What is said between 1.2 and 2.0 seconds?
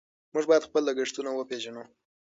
وپېژنو.